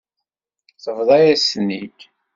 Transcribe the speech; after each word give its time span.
Tebḍa-yas-ten-id. 0.83 1.97